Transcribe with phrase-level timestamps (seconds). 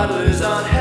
[0.00, 0.79] toddlers on.